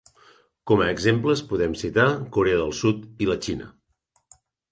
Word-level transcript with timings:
Com 0.69 0.79
a 0.83 0.87
exemples 0.93 1.43
podem 1.51 1.75
citar 1.83 2.07
Corea 2.39 2.61
del 2.63 2.73
Sud 2.79 3.05
i 3.27 3.31
la 3.33 3.39
Xina. 3.49 3.71